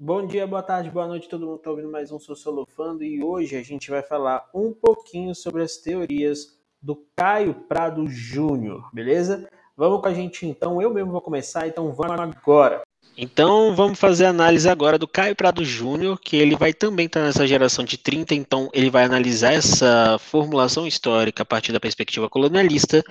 [0.00, 3.56] Bom dia, boa tarde, boa noite, todo mundo está ouvindo mais um Sociolofando e hoje
[3.56, 9.50] a gente vai falar um pouquinho sobre as teorias do Caio Prado Júnior, beleza?
[9.76, 12.82] Vamos com a gente então, eu mesmo vou começar, então vamos agora.
[13.16, 17.24] Então vamos fazer a análise agora do Caio Prado Júnior, que ele vai também estar
[17.24, 22.30] nessa geração de 30, então ele vai analisar essa formulação histórica a partir da perspectiva
[22.30, 23.02] colonialista,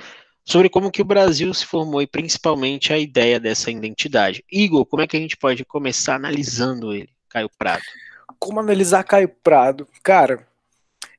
[0.48, 4.46] sobre como que o Brasil se formou e principalmente a ideia dessa identidade.
[4.50, 7.84] Igor, como é que a gente pode começar analisando ele, Caio Prado?
[8.40, 9.86] Como analisar Caio Prado?
[10.02, 10.48] Cara,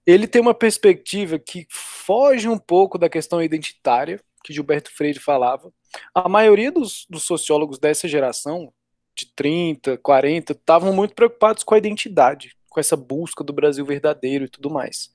[0.06, 5.70] ele tem uma perspectiva que foge um pouco da questão identitária, que Gilberto Freire falava.
[6.15, 8.73] A maioria dos, dos sociólogos dessa geração,
[9.15, 14.47] de 30, 40, estavam muito preocupados com a identidade, com essa busca do Brasil verdadeiro
[14.47, 15.11] e tudo mais.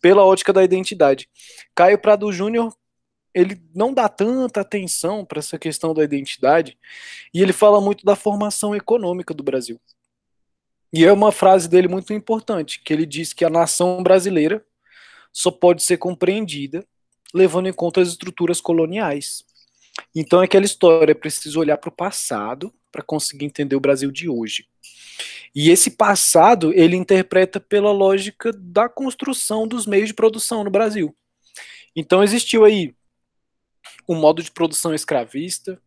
[0.00, 1.28] Pela ótica da identidade.
[1.74, 2.72] Caio Prado Júnior
[3.38, 6.76] ele não dá tanta atenção para essa questão da identidade
[7.32, 9.80] e ele fala muito da formação econômica do Brasil.
[10.92, 14.64] E é uma frase dele muito importante, que ele diz que a nação brasileira
[15.32, 16.84] só pode ser compreendida
[17.32, 19.44] levando em conta as estruturas coloniais.
[20.14, 24.10] Então é aquela história, é preciso olhar para o passado para conseguir entender o Brasil
[24.10, 24.66] de hoje.
[25.54, 31.14] E esse passado ele interpreta pela lógica da construção dos meios de produção no Brasil.
[31.94, 32.94] Então existiu aí
[34.08, 35.80] um modo de produção escravista,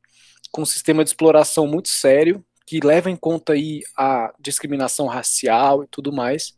[0.52, 5.84] com um sistema de exploração muito sério, que leva em conta aí a discriminação racial
[5.84, 6.58] e tudo mais,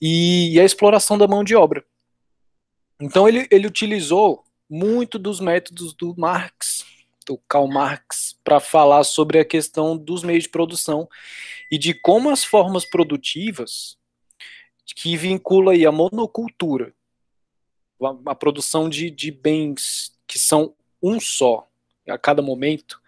[0.00, 1.84] e, e a exploração da mão de obra.
[3.00, 6.84] Então ele, ele utilizou muito dos métodos do Marx,
[7.26, 11.08] do Karl Marx, para falar sobre a questão dos meios de produção
[11.70, 13.96] e de como as formas produtivas
[14.96, 16.94] que vincula aí a monocultura,
[18.02, 21.66] a, a produção de, de bens que são um só
[22.08, 23.00] a cada momento,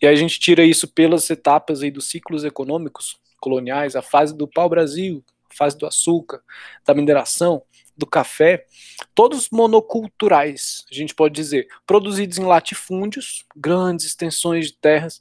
[0.00, 4.46] e a gente tira isso pelas etapas aí dos ciclos econômicos coloniais, a fase do
[4.46, 6.42] pau-brasil, a fase do açúcar,
[6.86, 7.62] da mineração,
[7.96, 8.64] do café,
[9.12, 15.20] todos monoculturais, a gente pode dizer, produzidos em latifúndios, grandes extensões de terras,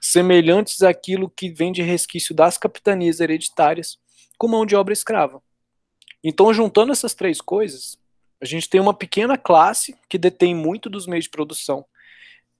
[0.00, 3.98] semelhantes àquilo que vem de resquício das capitanias hereditárias,
[4.38, 5.42] com mão de obra escrava.
[6.22, 7.98] Então, juntando essas três coisas,
[8.44, 11.82] a gente tem uma pequena classe que detém muito dos meios de produção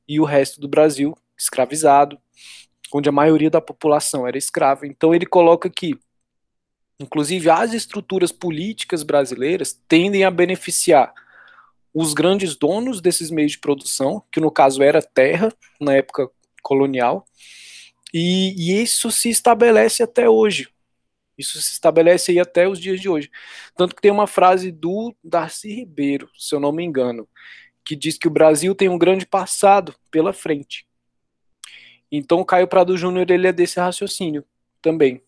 [0.08, 2.18] e o resto do Brasil escravizado,
[2.90, 4.86] onde a maioria da população era escrava.
[4.86, 5.94] Então ele coloca que,
[6.98, 11.12] inclusive, as estruturas políticas brasileiras tendem a beneficiar
[11.92, 16.30] os grandes donos desses meios de produção, que no caso era terra, na época
[16.62, 17.26] colonial,
[18.12, 20.66] e, e isso se estabelece até hoje.
[21.36, 23.30] Isso se estabelece aí até os dias de hoje.
[23.76, 27.28] Tanto que tem uma frase do Darcy Ribeiro, se eu não me engano,
[27.84, 30.86] que diz que o Brasil tem um grande passado pela frente.
[32.10, 34.44] Então o Caio Prado Júnior ele é desse raciocínio
[34.80, 35.22] também,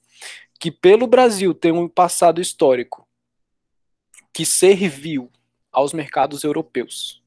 [0.59, 3.07] que pelo Brasil ter um passado histórico
[4.33, 5.31] que serviu
[5.73, 7.23] aos mercados europeus,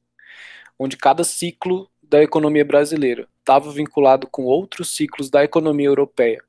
[0.78, 6.42] onde cada ciclo da economia brasileira estava vinculado com outros ciclos da economia europeia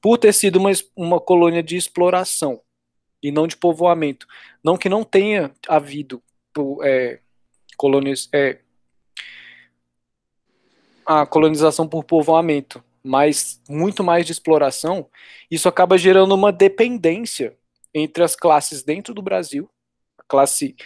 [0.00, 2.60] por ter sido uma, uma colônia de exploração
[3.22, 4.26] e não de povoamento.
[4.62, 6.22] Não que não tenha havido
[6.82, 7.20] é,
[7.76, 8.58] colônias, é,
[11.04, 15.08] a colonização por povoamento, mas muito mais de exploração,
[15.50, 17.56] isso acaba gerando uma dependência
[17.94, 19.70] entre as classes dentro do Brasil,
[20.18, 20.76] a classe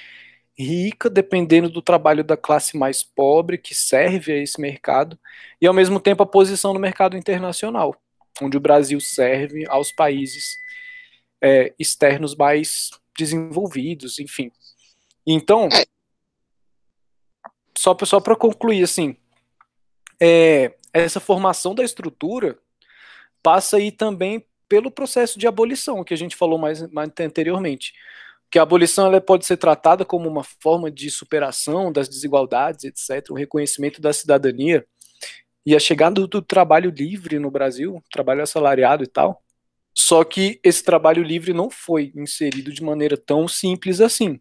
[0.57, 5.19] rica, dependendo do trabalho da classe mais pobre, que serve a esse mercado,
[5.61, 8.02] e ao mesmo tempo a posição no mercado internacional
[8.41, 10.57] onde o Brasil serve aos países
[11.41, 14.51] é, externos mais desenvolvidos, enfim.
[15.27, 15.85] Então, é.
[17.77, 19.17] só, só para concluir, assim,
[20.21, 22.59] é, essa formação da estrutura
[23.43, 27.93] passa aí também pelo processo de abolição, que a gente falou mais, mais anteriormente.
[28.51, 33.31] Que a abolição ela pode ser tratada como uma forma de superação das desigualdades, etc.,
[33.31, 34.87] o reconhecimento da cidadania,
[35.65, 39.43] e a chegada do, trabalho livre no Brasil, trabalho assalariado e tal.
[39.95, 44.41] Só que esse trabalho livre não foi inserido de maneira tão simples assim.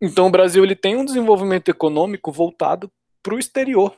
[0.00, 2.90] Então o Brasil ele tem um desenvolvimento econômico voltado
[3.22, 3.96] para o exterior,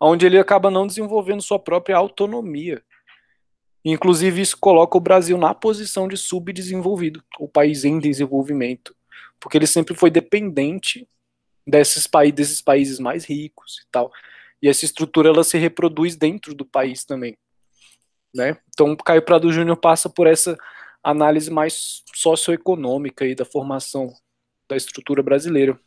[0.00, 2.82] onde ele acaba não desenvolvendo sua própria autonomia.
[3.84, 8.94] Inclusive isso coloca o Brasil na posição de subdesenvolvido, o país em desenvolvimento,
[9.40, 11.08] porque ele sempre foi dependente
[11.66, 14.12] desses, desses países mais ricos e tal.
[14.62, 17.36] E essa estrutura ela se reproduz dentro do país também.
[18.34, 18.58] Né?
[18.68, 20.56] Então, Caio Prado Júnior passa por essa
[21.02, 24.12] análise mais socioeconômica aí da formação
[24.68, 25.78] da estrutura brasileira.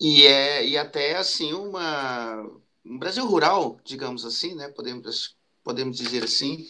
[0.00, 2.42] E é e até assim uma
[2.84, 4.68] um Brasil rural, digamos assim, né?
[4.68, 6.66] Podemos podemos dizer assim,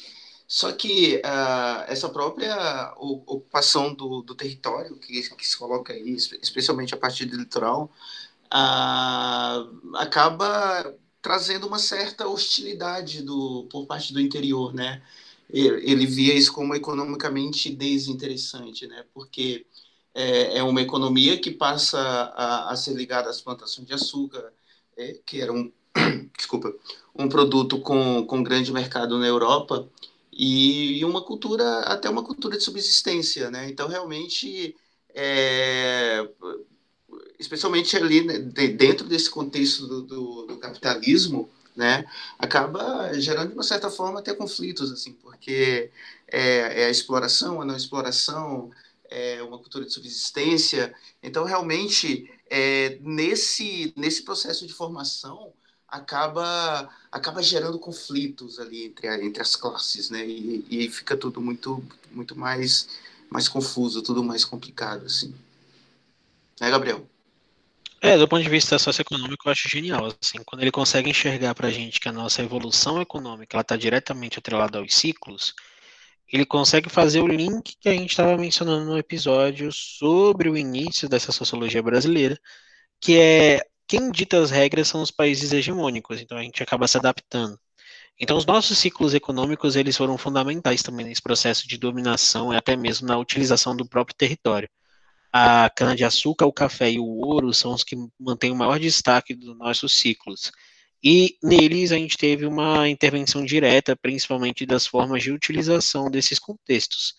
[0.46, 6.93] Só que uh, essa própria ocupação do, do território que, que, se coloca aí, especialmente
[6.93, 7.88] a partir do litoral,
[8.52, 15.02] uh, acaba trazendo uma certa hostilidade do, por parte do interior, né?
[15.52, 19.05] Ele via isso como economicamente desinteressante, né?
[19.12, 19.67] Porque
[20.14, 24.53] é, é uma economia que passa a, a, ser ligada às plantações de açúcar,
[24.96, 25.73] é, que era um,
[26.37, 26.73] desculpa,
[27.14, 29.88] um produto com, com grande mercado na Europa,
[30.32, 33.69] e uma cultura, até uma cultura de subsistência, né?
[33.69, 34.75] Então, realmente,
[35.14, 36.26] é,
[37.38, 42.04] especialmente ali né, dentro desse contexto do, do, do, capitalismo, né,
[42.38, 45.90] acaba gerando de uma certa forma até conflitos, assim, porque
[46.28, 48.70] é, é a exploração, a não exploração,
[49.08, 50.94] é uma cultura de subsistência.
[51.22, 55.52] Então, realmente, é, nesse nesse processo de formação
[55.88, 60.26] acaba acaba gerando conflitos ali entre, a, entre as classes, né?
[60.26, 62.88] E, e fica tudo muito muito mais
[63.30, 65.34] mais confuso, tudo mais complicado, assim.
[66.60, 67.08] Né, Gabriel?
[68.02, 71.68] É, do ponto de vista socioeconômico, eu acho genial, assim, quando ele consegue enxergar para
[71.68, 75.54] a gente que a nossa evolução econômica está diretamente atrelada aos ciclos,
[76.32, 81.08] ele consegue fazer o link que a gente estava mencionando no episódio sobre o início
[81.08, 82.38] dessa sociologia brasileira,
[83.00, 86.96] que é quem dita as regras são os países hegemônicos, então a gente acaba se
[86.96, 87.58] adaptando.
[88.18, 92.76] Então, os nossos ciclos econômicos eles foram fundamentais também nesse processo de dominação e até
[92.76, 94.68] mesmo na utilização do próprio território.
[95.32, 99.56] A cana-de-açúcar, o café e o ouro são os que mantêm o maior destaque dos
[99.56, 100.50] nossos ciclos.
[101.03, 107.15] E neles a gente teve uma intervenção direta, principalmente das formas de utilização desses contextos.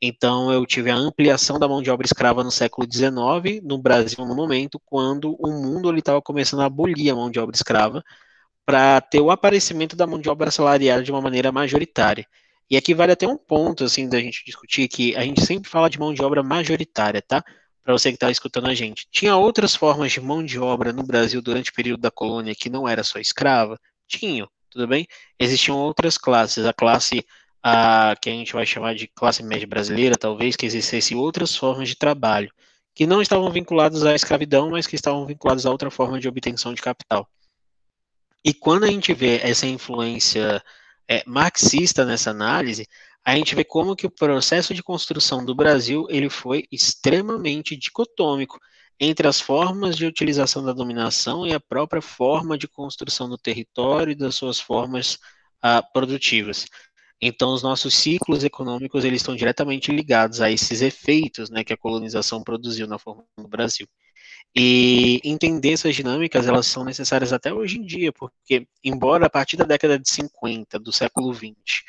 [0.00, 4.24] Então, eu tive a ampliação da mão de obra escrava no século XIX, no Brasil,
[4.26, 8.04] no momento, quando o mundo estava começando a abolir a mão de obra escrava,
[8.66, 12.26] para ter o aparecimento da mão de obra salariada de uma maneira majoritária.
[12.70, 15.90] E aqui vale até um ponto, assim, da gente discutir, que a gente sempre fala
[15.90, 17.44] de mão de obra majoritária, tá?
[17.82, 19.06] Para você que está escutando a gente.
[19.10, 22.70] Tinha outras formas de mão de obra no Brasil durante o período da colônia que
[22.70, 23.78] não era só escrava?
[24.08, 25.06] Tinham, tudo bem?
[25.38, 27.24] Existiam outras classes, a classe
[27.62, 31.88] a, que a gente vai chamar de classe média brasileira, talvez, que existisse outras formas
[31.88, 32.50] de trabalho,
[32.94, 36.74] que não estavam vinculadas à escravidão, mas que estavam vinculadas a outra forma de obtenção
[36.74, 37.28] de capital.
[38.44, 40.62] E quando a gente vê essa influência
[41.08, 42.86] é, marxista nessa análise,
[43.24, 48.58] a gente vê como que o processo de construção do Brasil ele foi extremamente dicotômico
[49.00, 54.12] entre as formas de utilização da dominação e a própria forma de construção do território
[54.12, 55.18] e das suas formas
[55.62, 56.66] ah, produtivas.
[57.20, 61.76] Então, os nossos ciclos econômicos eles estão diretamente ligados a esses efeitos né, que a
[61.76, 63.86] colonização produziu na forma do Brasil.
[64.56, 69.56] E entender essas dinâmicas, elas são necessárias até hoje em dia, porque, embora a partir
[69.56, 71.84] da década de 50, do século 20,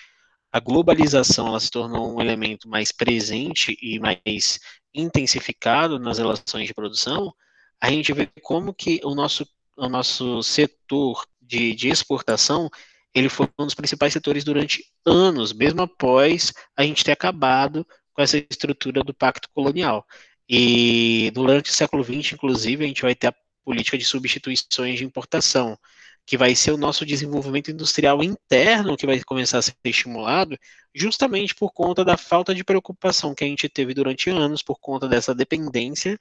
[0.52, 4.60] a globalização ela se tornou um elemento mais presente e mais
[4.94, 7.34] intensificado nas relações de produção,
[7.80, 9.48] a gente vê como que o nosso,
[9.78, 12.70] o nosso setor de, de exportação
[13.14, 18.22] ele foi um dos principais setores durante anos, mesmo após a gente ter acabado com
[18.22, 20.06] essa estrutura do pacto colonial.
[20.48, 25.06] E durante o século XX, inclusive, a gente vai ter a política de substituições de
[25.06, 25.78] importação,
[26.26, 30.58] que vai ser o nosso desenvolvimento industrial interno que vai começar a ser estimulado,
[30.94, 35.08] justamente por conta da falta de preocupação que a gente teve durante anos, por conta
[35.08, 36.20] dessa dependência,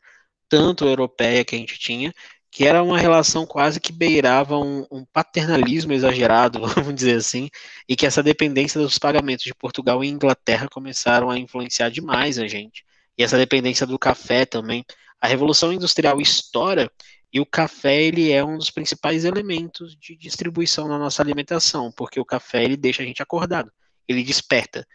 [0.48, 2.14] tanto europeia que a gente tinha,
[2.50, 7.50] que era uma relação quase que beirava um, um, paternalismo exagerado, vamos dizer assim,
[7.88, 12.46] e que essa dependência dos pagamentos de Portugal e Inglaterra começaram a influenciar demais a
[12.46, 12.84] gente.
[13.16, 14.84] E essa dependência do café também.
[15.20, 16.90] A Revolução Industrial estoura
[17.32, 22.20] e o café ele é um dos principais elementos de distribuição na nossa alimentação, porque
[22.20, 23.72] o café ele deixa a gente acordado,
[24.06, 24.86] ele desperta.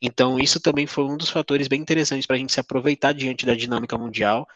[0.00, 3.44] Então isso também foi um dos fatores bem interessantes para a gente se aproveitar diante
[3.44, 4.46] da dinâmica mundial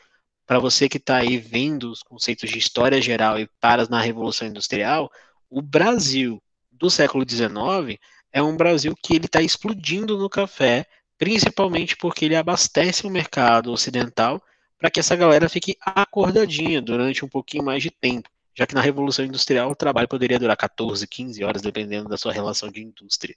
[0.47, 4.47] para você que está aí vendo os conceitos de história geral e paras na Revolução
[4.47, 5.11] Industrial,
[5.49, 7.99] o Brasil do século XIX
[8.33, 10.87] é um Brasil que ele está explodindo no café,
[11.19, 14.43] principalmente porque ele abastece o mercado ocidental
[14.79, 18.81] para que essa galera fique acordadinha durante um pouquinho mais de tempo, já que na
[18.81, 23.35] Revolução Industrial o trabalho poderia durar 14, 15 horas, dependendo da sua relação de indústria.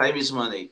[0.00, 0.70] Time is money.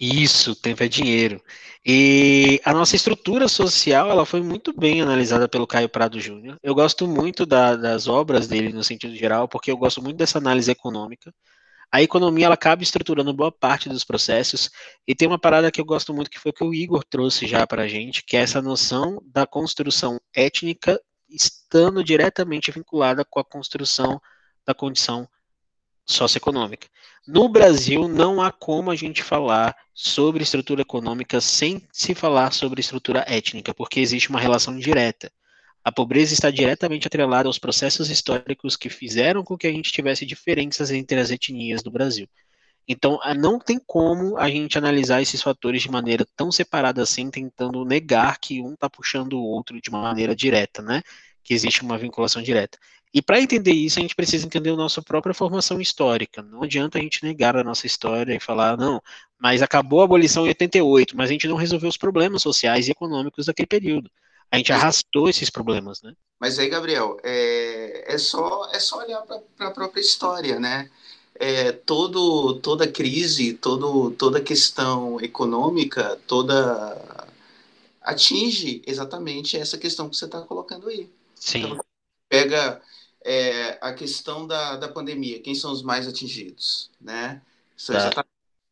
[0.00, 1.40] Isso, tempo é dinheiro.
[1.86, 6.58] E a nossa estrutura social, ela foi muito bem analisada pelo Caio Prado Júnior.
[6.62, 10.38] Eu gosto muito da, das obras dele no sentido geral, porque eu gosto muito dessa
[10.38, 11.32] análise econômica.
[11.94, 14.68] A economia, ela acaba estruturando boa parte dos processos,
[15.06, 17.64] e tem uma parada que eu gosto muito, que foi que o Igor trouxe já
[17.68, 23.44] para a gente, que é essa noção da construção étnica estando diretamente vinculada com a
[23.44, 24.20] construção
[24.66, 25.28] da condição
[26.04, 26.88] socioeconômica.
[27.28, 32.80] No Brasil, não há como a gente falar sobre estrutura econômica sem se falar sobre
[32.80, 35.30] estrutura étnica, porque existe uma relação direta.
[35.84, 40.24] A pobreza está diretamente atrelada aos processos históricos que fizeram com que a gente tivesse
[40.24, 42.26] diferenças entre as etnias do Brasil.
[42.88, 47.84] Então, não tem como a gente analisar esses fatores de maneira tão separada assim, tentando
[47.84, 51.02] negar que um está puxando o outro de uma maneira direta, né?
[51.42, 52.78] Que existe uma vinculação direta.
[53.12, 56.42] E para entender isso, a gente precisa entender a nossa própria formação histórica.
[56.42, 59.00] Não adianta a gente negar a nossa história e falar, não,
[59.38, 62.90] mas acabou a abolição em 88, mas a gente não resolveu os problemas sociais e
[62.90, 64.10] econômicos daquele período.
[64.50, 66.14] A gente arrastou esses problemas, né?
[66.40, 70.90] Mas aí, Gabriel, é, é, só, é só olhar para a própria história, né?
[71.34, 77.28] É, todo, toda crise, todo, toda questão econômica, toda
[78.00, 81.10] atinge exatamente essa questão que você está colocando aí.
[81.34, 81.60] Sim.
[81.60, 81.84] Então,
[82.28, 82.80] pega
[83.24, 87.40] é, a questão da, da pandemia, quem são os mais atingidos, né?
[87.76, 88.24] São tá.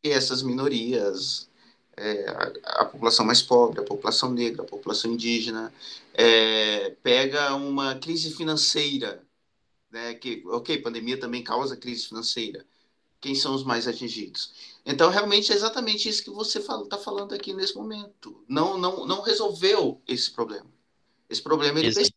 [0.03, 1.49] essas minorias,
[1.97, 5.73] é, a, a, população mais pobre, a população negra, a população indígena,
[6.13, 9.21] é, pega uma crise financeira,
[9.91, 10.13] né?
[10.15, 12.65] Que, ok, pandemia também causa crise financeira.
[13.21, 14.53] Quem são os mais atingidos?
[14.85, 18.43] Então, realmente é exatamente isso que você está falando aqui nesse momento.
[18.47, 20.69] Não, não, não resolveu esse problema.
[21.29, 22.15] Esse problema ele persiste.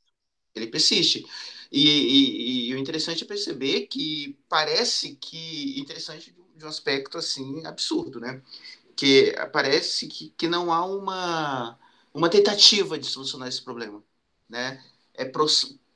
[0.55, 1.27] Ele persiste.
[1.71, 7.65] E, e, e, o interessante é perceber que parece que interessante de um aspecto assim
[7.67, 8.43] absurdo, né?
[8.97, 11.79] Que parece que, que não há uma
[12.13, 14.03] uma tentativa de solucionar esse problema,
[14.49, 14.83] né?
[15.13, 15.31] É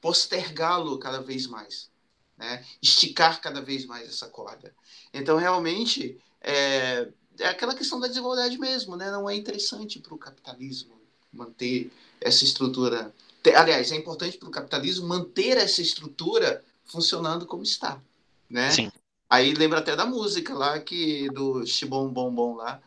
[0.00, 1.90] postergá-lo cada vez mais,
[2.36, 2.64] né?
[2.82, 4.74] Esticar cada vez mais essa corda.
[5.14, 9.10] Então realmente é, é aquela questão da desigualdade mesmo, né?
[9.10, 11.00] Não é interessante para o capitalismo
[11.32, 11.90] manter
[12.20, 13.14] essa estrutura
[13.56, 18.00] aliás, é importante para o capitalismo manter essa estrutura funcionando como está,
[18.48, 18.70] né?
[18.70, 18.92] Sim.
[19.30, 22.80] Aí lembra até da música lá que do Chibom Bom Bom lá,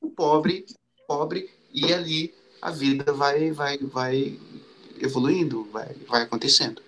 [0.00, 0.64] o pobre,
[1.06, 4.38] pobre e ali a vida vai vai vai
[4.98, 6.80] evoluindo, vai vai acontecendo.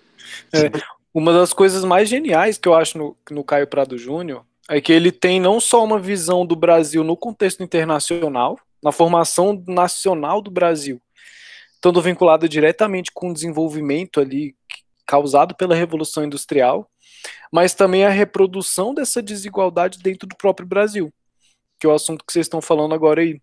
[0.51, 0.71] É,
[1.13, 4.91] uma das coisas mais geniais que eu acho no, no Caio Prado Júnior é que
[4.91, 10.49] ele tem não só uma visão do Brasil no contexto internacional, na formação nacional do
[10.49, 10.99] Brasil,
[11.75, 14.55] estando vinculado diretamente com o desenvolvimento ali
[15.05, 16.89] causado pela Revolução Industrial,
[17.51, 21.13] mas também a reprodução dessa desigualdade dentro do próprio Brasil,
[21.79, 23.41] que é o assunto que vocês estão falando agora aí,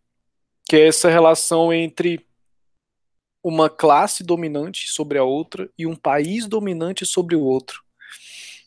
[0.65, 2.27] que é essa relação entre
[3.43, 7.83] uma classe dominante sobre a outra e um país dominante sobre o outro.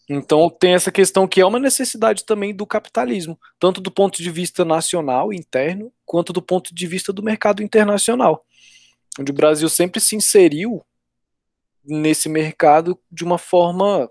[0.07, 4.29] Então tem essa questão que é uma necessidade também do capitalismo, tanto do ponto de
[4.29, 8.45] vista nacional, interno, quanto do ponto de vista do mercado internacional
[9.19, 10.85] onde o Brasil sempre se inseriu
[11.83, 14.09] nesse mercado de uma forma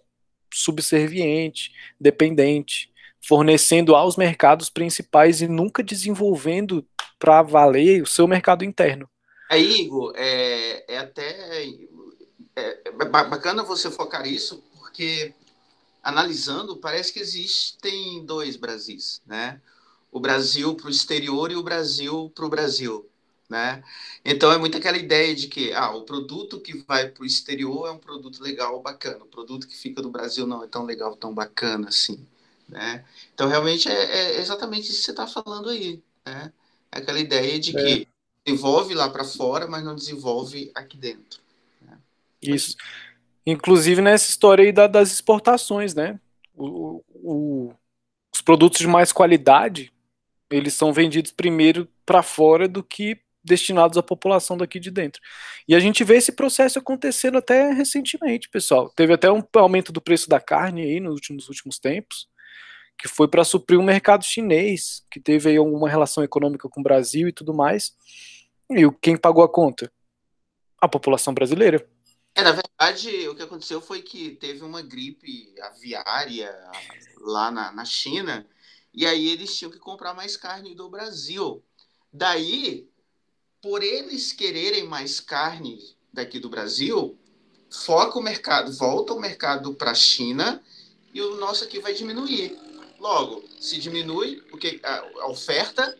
[0.54, 6.86] subserviente, dependente, fornecendo aos mercados principais e nunca desenvolvendo
[7.18, 9.08] para valer o seu mercado interno.
[9.50, 11.64] É, Igor, é, é até
[12.56, 15.32] é, é bacana você focar isso, porque
[16.02, 19.60] analisando, parece que existem dois Brasis, né?
[20.12, 23.08] O Brasil para o exterior e o Brasil para o Brasil
[23.48, 23.82] né?
[24.24, 27.88] Então é muito aquela ideia de que ah, o produto que vai para o exterior
[27.88, 29.24] é um produto legal, bacana.
[29.24, 32.26] O produto que fica no Brasil não é tão legal, tão bacana assim,
[32.68, 33.04] né?
[33.34, 36.52] Então realmente é, é exatamente isso que você está falando aí, né?
[36.90, 38.06] É aquela ideia de que é.
[38.44, 41.40] desenvolve lá para fora, mas não desenvolve aqui dentro.
[41.82, 41.98] Né?
[42.40, 42.76] Isso.
[43.46, 46.18] Inclusive nessa história aí da, das exportações, né?
[46.56, 47.74] O, o,
[48.32, 49.92] os produtos de mais qualidade
[50.50, 55.20] eles são vendidos primeiro para fora do que destinados à população daqui de dentro.
[55.68, 58.88] E a gente vê esse processo acontecendo até recentemente, pessoal.
[58.88, 62.26] Teve até um aumento do preço da carne aí nos últimos, nos últimos tempos,
[62.98, 66.80] que foi para suprir o um mercado chinês, que teve aí alguma relação econômica com
[66.80, 67.92] o Brasil e tudo mais.
[68.70, 69.92] E quem pagou a conta?
[70.80, 71.86] A população brasileira.
[72.34, 76.52] É, na verdade, o que aconteceu foi que teve uma gripe aviária
[77.20, 78.46] lá na, na China,
[78.92, 81.62] e aí eles tinham que comprar mais carne do Brasil.
[82.12, 82.88] Daí
[83.64, 85.78] por eles quererem mais carne
[86.12, 87.18] daqui do Brasil,
[87.70, 90.62] foca o mercado, volta o mercado para a China
[91.14, 92.58] e o nosso aqui vai diminuir.
[93.00, 95.96] Logo, se diminui, porque a oferta,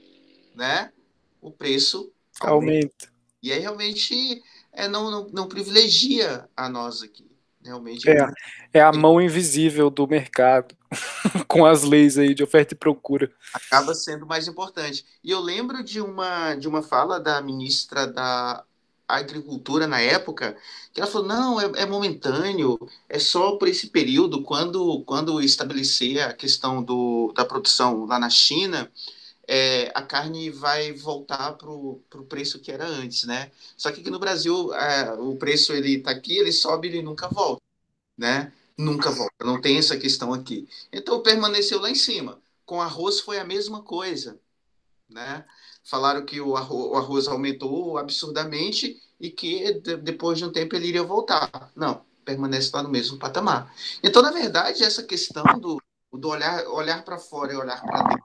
[0.55, 0.93] né,
[1.41, 2.75] o preço aumenta.
[2.75, 3.13] aumenta.
[3.43, 7.27] E aí realmente é, não, não, não privilegia a nós aqui.
[7.65, 8.27] Realmente é,
[8.75, 10.77] é a mão invisível do mercado,
[11.49, 13.31] com as leis aí de oferta e procura.
[13.53, 15.05] Acaba sendo mais importante.
[15.23, 18.65] E eu lembro de uma, de uma fala da ministra da
[19.07, 20.57] agricultura na época,
[20.93, 26.23] que ela falou, não, é, é, momentâneo, é só por esse período, quando, quando estabelecer
[26.23, 28.91] a questão do, da produção lá na China,
[29.47, 33.51] é, a carne vai voltar para o preço que era antes, né?
[33.77, 37.29] Só que aqui no Brasil, é, o preço ele está aqui, ele sobe, ele nunca
[37.29, 37.61] volta,
[38.17, 38.53] né?
[38.77, 40.69] Nunca volta, não tem essa questão aqui.
[40.93, 42.41] Então permaneceu lá em cima.
[42.67, 44.39] Com arroz foi a mesma coisa,
[45.09, 45.45] né?
[45.85, 50.89] Falaram que o arroz, o arroz aumentou absurdamente e que depois de um tempo ele
[50.89, 51.71] iria voltar.
[51.77, 53.73] Não, permanece lá no mesmo patamar.
[54.03, 55.81] Então, na verdade, essa questão do,
[56.13, 58.25] do olhar, olhar para fora e olhar para dentro,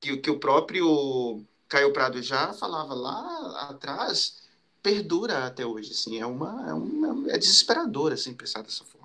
[0.00, 4.42] que, que o próprio Caio Prado já falava lá atrás,
[4.82, 5.92] perdura até hoje.
[5.92, 8.97] Assim, é, uma, é, uma, é desesperador assim, pensar dessa forma.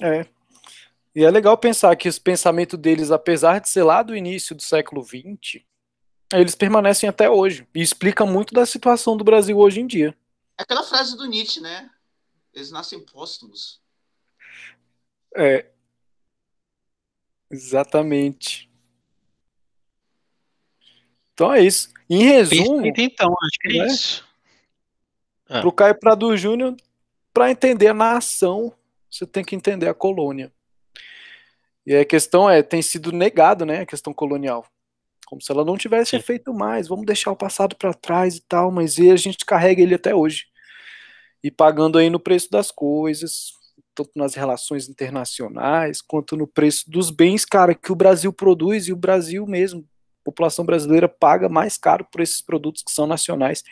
[0.00, 0.26] É.
[1.14, 4.62] E é legal pensar que os pensamentos deles, apesar de ser lá do início do
[4.62, 5.62] século XX,
[6.32, 7.66] eles permanecem até hoje.
[7.74, 10.16] E explica muito da situação do Brasil hoje em dia.
[10.58, 11.90] É aquela frase do Nietzsche, né?
[12.52, 13.80] Eles nascem póstumos.
[15.34, 15.66] É.
[17.50, 18.70] Exatamente.
[21.32, 21.90] Então é isso.
[22.08, 22.86] Em resumo.
[22.96, 23.86] Então, acho que é né?
[23.86, 24.26] isso.
[25.48, 25.60] Ah.
[25.60, 26.74] Pro Caio Prado Júnior,
[27.32, 28.72] para entender a nação,
[29.18, 30.52] você tem que entender a colônia.
[31.86, 34.66] E a questão é, tem sido negado, né, a questão colonial.
[35.26, 36.22] Como se ela não tivesse Sim.
[36.22, 39.82] feito mais, vamos deixar o passado para trás e tal, mas e a gente carrega
[39.82, 40.46] ele até hoje.
[41.42, 43.52] E pagando aí no preço das coisas,
[43.94, 48.92] tanto nas relações internacionais, quanto no preço dos bens, cara, que o Brasil produz e
[48.92, 49.84] o Brasil mesmo,
[50.26, 53.62] população brasileira paga mais caro por esses produtos que são nacionais.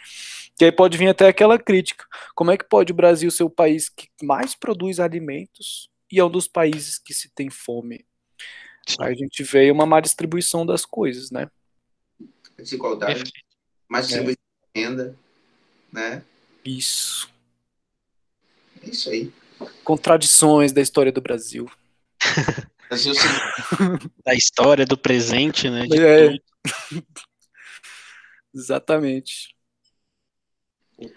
[0.57, 2.07] Que aí pode vir até aquela crítica.
[2.35, 6.25] Como é que pode o Brasil ser o país que mais produz alimentos e é
[6.25, 8.07] um dos países que se tem fome.
[9.01, 11.51] Aí a gente vê uma má distribuição das coisas, né?
[12.57, 13.33] Desigualdade,
[13.89, 14.45] má distribuição
[14.75, 14.79] é.
[14.79, 15.19] de renda,
[15.93, 16.23] né?
[16.65, 17.29] Isso.
[18.81, 19.33] É isso aí.
[19.83, 21.69] Contradições da história do Brasil.
[22.89, 23.13] Brasil
[24.25, 25.87] da história do presente, né?
[25.91, 26.37] É.
[28.55, 29.55] Exatamente.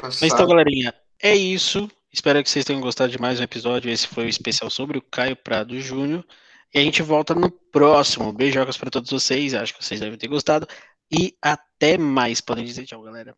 [0.01, 1.89] Mas então, galerinha, é isso.
[2.11, 3.91] Espero que vocês tenham gostado de mais um episódio.
[3.91, 6.25] Esse foi o especial sobre o Caio Prado Júnior.
[6.73, 8.33] E a gente volta no próximo.
[8.33, 9.53] Beijocas para todos vocês.
[9.53, 10.67] Acho que vocês devem ter gostado.
[11.11, 12.41] E até mais.
[12.41, 13.35] Podem dizer tchau, galera.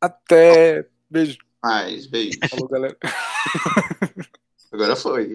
[0.00, 0.86] Até.
[1.10, 1.38] Beijo.
[1.62, 2.38] Mais, beijo.
[2.48, 2.96] Falou, galera.
[4.72, 5.32] Agora foi.